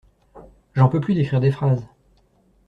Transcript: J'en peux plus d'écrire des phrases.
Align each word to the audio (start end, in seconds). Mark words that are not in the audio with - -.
J'en 0.73 0.89
peux 0.89 0.99
plus 0.99 1.13
d'écrire 1.13 1.39
des 1.39 1.51
phrases. 1.51 1.85